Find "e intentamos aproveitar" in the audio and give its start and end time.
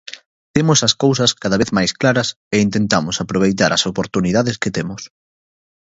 2.55-3.71